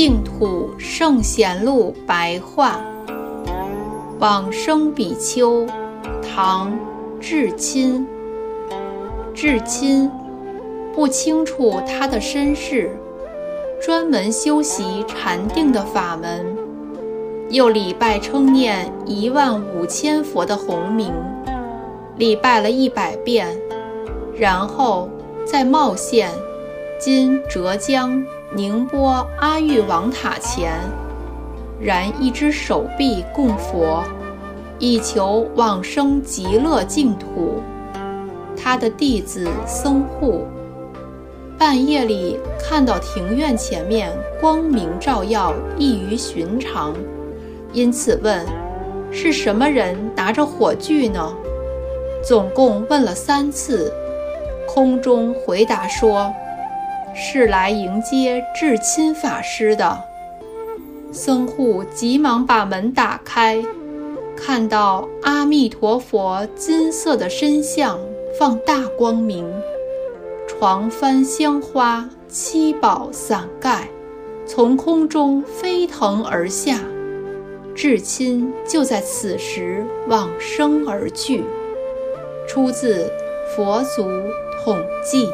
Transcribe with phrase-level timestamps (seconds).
[0.00, 2.80] 净土圣贤录白话。
[4.20, 5.66] 往生比丘，
[6.22, 6.72] 唐，
[7.20, 8.06] 智亲。
[9.34, 10.08] 智亲
[10.94, 12.96] 不清楚他的身世，
[13.82, 16.56] 专门修习禅定的法门，
[17.50, 21.12] 又礼拜称念一万五千佛的洪名，
[22.16, 23.48] 礼拜了一百遍，
[24.36, 25.10] 然后
[25.44, 26.30] 在茂县
[27.00, 30.72] （今浙江宁波）阿育王塔前。
[31.80, 34.02] 燃一只手臂供佛，
[34.78, 37.62] 以求往生极乐净土。
[38.56, 40.44] 他的弟子僧护
[41.56, 46.94] 半夜里看到庭院前面光明照耀，异于寻常，
[47.72, 48.44] 因此问
[49.12, 51.32] ：“是什么人拿着火炬呢？”
[52.26, 53.92] 总共问了三次，
[54.66, 56.32] 空中回答说
[57.20, 59.98] ：“是来迎接至亲法师的。”
[61.10, 63.62] 僧护急忙把门打开，
[64.36, 67.98] 看到阿弥陀佛金色的身像
[68.38, 69.50] 放大光明，
[70.46, 73.88] 床幡香花七宝伞盖
[74.46, 76.78] 从空中飞腾而下，
[77.74, 81.42] 至亲就在此时往生而去。
[82.46, 83.04] 出自
[83.56, 84.02] 《佛祖
[84.62, 85.26] 统记》。